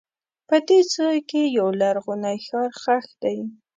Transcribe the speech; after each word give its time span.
په 0.47 0.55
دې 0.67 0.79
ځای 0.95 1.17
کې 1.29 1.41
یو 1.57 1.67
لرغونی 1.81 2.37
ښار 2.47 2.69
ښخ 2.83 3.05
دی. 3.23 3.37